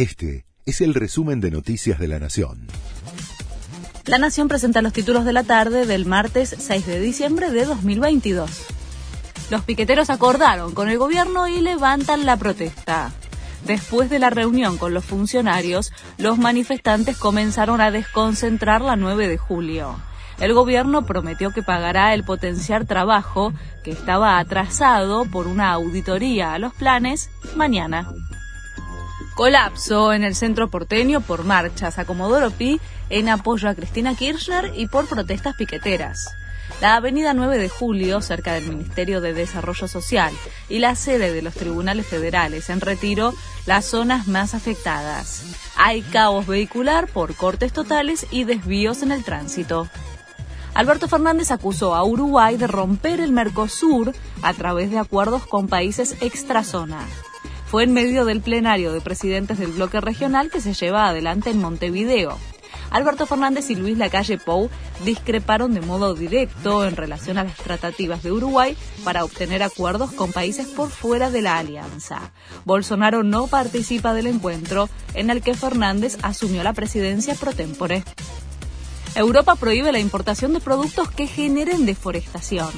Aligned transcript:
Este 0.00 0.46
es 0.64 0.80
el 0.80 0.94
resumen 0.94 1.42
de 1.42 1.50
Noticias 1.50 1.98
de 1.98 2.08
la 2.08 2.18
Nación. 2.18 2.68
La 4.06 4.16
Nación 4.16 4.48
presenta 4.48 4.80
los 4.80 4.94
títulos 4.94 5.26
de 5.26 5.34
la 5.34 5.42
tarde 5.42 5.84
del 5.84 6.06
martes 6.06 6.56
6 6.58 6.86
de 6.86 7.00
diciembre 7.00 7.50
de 7.50 7.66
2022. 7.66 8.50
Los 9.50 9.62
piqueteros 9.64 10.08
acordaron 10.08 10.72
con 10.72 10.88
el 10.88 10.96
gobierno 10.96 11.48
y 11.48 11.60
levantan 11.60 12.24
la 12.24 12.38
protesta. 12.38 13.12
Después 13.66 14.08
de 14.08 14.20
la 14.20 14.30
reunión 14.30 14.78
con 14.78 14.94
los 14.94 15.04
funcionarios, 15.04 15.92
los 16.16 16.38
manifestantes 16.38 17.18
comenzaron 17.18 17.82
a 17.82 17.90
desconcentrar 17.90 18.80
la 18.80 18.96
9 18.96 19.28
de 19.28 19.36
julio. 19.36 20.00
El 20.38 20.54
gobierno 20.54 21.04
prometió 21.04 21.50
que 21.50 21.62
pagará 21.62 22.14
el 22.14 22.24
potenciar 22.24 22.86
trabajo 22.86 23.52
que 23.84 23.90
estaba 23.90 24.38
atrasado 24.38 25.26
por 25.26 25.46
una 25.46 25.72
auditoría 25.72 26.54
a 26.54 26.58
los 26.58 26.72
planes 26.72 27.28
mañana. 27.54 28.10
Colapso 29.40 30.12
en 30.12 30.22
el 30.22 30.34
centro 30.34 30.68
porteño 30.68 31.22
por 31.22 31.44
marchas 31.44 31.98
a 31.98 32.04
Comodoro 32.04 32.50
Pi 32.50 32.78
en 33.08 33.30
apoyo 33.30 33.70
a 33.70 33.74
Cristina 33.74 34.14
Kirchner 34.14 34.70
y 34.76 34.86
por 34.86 35.06
protestas 35.06 35.56
piqueteras. 35.56 36.36
La 36.82 36.96
avenida 36.96 37.32
9 37.32 37.56
de 37.56 37.70
Julio, 37.70 38.20
cerca 38.20 38.52
del 38.52 38.68
Ministerio 38.68 39.22
de 39.22 39.32
Desarrollo 39.32 39.88
Social, 39.88 40.30
y 40.68 40.80
la 40.80 40.94
sede 40.94 41.32
de 41.32 41.40
los 41.40 41.54
tribunales 41.54 42.06
federales 42.06 42.68
en 42.68 42.82
retiro, 42.82 43.32
las 43.64 43.86
zonas 43.86 44.28
más 44.28 44.52
afectadas. 44.52 45.42
Hay 45.74 46.02
caos 46.02 46.46
vehicular 46.46 47.06
por 47.06 47.34
cortes 47.34 47.72
totales 47.72 48.26
y 48.30 48.44
desvíos 48.44 49.02
en 49.02 49.10
el 49.10 49.24
tránsito. 49.24 49.88
Alberto 50.74 51.08
Fernández 51.08 51.50
acusó 51.50 51.94
a 51.94 52.04
Uruguay 52.04 52.58
de 52.58 52.66
romper 52.66 53.20
el 53.20 53.32
Mercosur 53.32 54.12
a 54.42 54.52
través 54.52 54.90
de 54.90 54.98
acuerdos 54.98 55.46
con 55.46 55.66
países 55.66 56.14
extrazona. 56.20 57.06
Fue 57.70 57.84
en 57.84 57.92
medio 57.92 58.24
del 58.24 58.40
plenario 58.40 58.92
de 58.92 59.00
presidentes 59.00 59.58
del 59.58 59.70
bloque 59.70 60.00
regional 60.00 60.50
que 60.50 60.60
se 60.60 60.74
lleva 60.74 61.08
adelante 61.08 61.50
en 61.50 61.60
Montevideo. 61.60 62.36
Alberto 62.90 63.26
Fernández 63.26 63.70
y 63.70 63.76
Luis 63.76 63.96
Lacalle 63.96 64.38
Pou 64.38 64.68
discreparon 65.04 65.72
de 65.72 65.80
modo 65.80 66.14
directo 66.14 66.84
en 66.84 66.96
relación 66.96 67.38
a 67.38 67.44
las 67.44 67.54
tratativas 67.58 68.24
de 68.24 68.32
Uruguay 68.32 68.76
para 69.04 69.24
obtener 69.24 69.62
acuerdos 69.62 70.10
con 70.10 70.32
países 70.32 70.66
por 70.66 70.90
fuera 70.90 71.30
de 71.30 71.42
la 71.42 71.58
alianza. 71.58 72.32
Bolsonaro 72.64 73.22
no 73.22 73.46
participa 73.46 74.14
del 74.14 74.26
encuentro 74.26 74.88
en 75.14 75.30
el 75.30 75.40
que 75.40 75.54
Fernández 75.54 76.18
asumió 76.22 76.64
la 76.64 76.72
presidencia 76.72 77.36
pro 77.36 77.52
tempore. 77.52 78.02
Europa 79.14 79.54
prohíbe 79.54 79.92
la 79.92 80.00
importación 80.00 80.54
de 80.54 80.60
productos 80.60 81.08
que 81.08 81.28
generen 81.28 81.86
deforestación. 81.86 82.72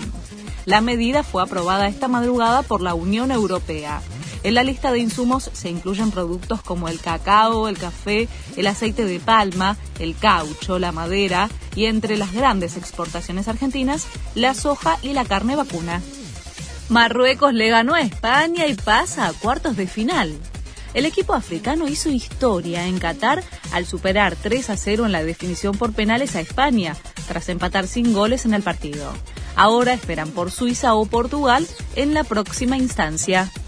La 0.66 0.82
medida 0.82 1.22
fue 1.22 1.42
aprobada 1.42 1.88
esta 1.88 2.08
madrugada 2.08 2.62
por 2.62 2.82
la 2.82 2.92
Unión 2.92 3.32
Europea. 3.32 4.02
En 4.44 4.54
la 4.54 4.64
lista 4.64 4.90
de 4.90 4.98
insumos 4.98 5.50
se 5.52 5.70
incluyen 5.70 6.10
productos 6.10 6.62
como 6.62 6.88
el 6.88 7.00
cacao, 7.00 7.68
el 7.68 7.78
café, 7.78 8.28
el 8.56 8.66
aceite 8.66 9.04
de 9.04 9.20
palma, 9.20 9.76
el 10.00 10.16
caucho, 10.16 10.78
la 10.78 10.90
madera 10.90 11.48
y 11.76 11.84
entre 11.84 12.16
las 12.16 12.32
grandes 12.32 12.76
exportaciones 12.76 13.46
argentinas, 13.46 14.06
la 14.34 14.54
soja 14.54 14.98
y 15.02 15.12
la 15.12 15.24
carne 15.24 15.54
vacuna. 15.54 16.02
Marruecos 16.88 17.54
le 17.54 17.68
ganó 17.68 17.94
a 17.94 18.00
España 18.00 18.66
y 18.66 18.74
pasa 18.74 19.26
a 19.26 19.32
cuartos 19.32 19.76
de 19.76 19.86
final. 19.86 20.36
El 20.92 21.06
equipo 21.06 21.32
africano 21.32 21.88
hizo 21.88 22.10
historia 22.10 22.86
en 22.86 22.98
Qatar 22.98 23.42
al 23.72 23.86
superar 23.86 24.36
3 24.36 24.70
a 24.70 24.76
0 24.76 25.06
en 25.06 25.12
la 25.12 25.24
definición 25.24 25.78
por 25.78 25.92
penales 25.92 26.36
a 26.36 26.40
España, 26.40 26.96
tras 27.28 27.48
empatar 27.48 27.86
sin 27.86 28.12
goles 28.12 28.44
en 28.44 28.52
el 28.52 28.62
partido. 28.62 29.12
Ahora 29.56 29.94
esperan 29.94 30.30
por 30.30 30.50
Suiza 30.50 30.94
o 30.94 31.06
Portugal 31.06 31.66
en 31.96 32.12
la 32.12 32.24
próxima 32.24 32.76
instancia. 32.76 33.50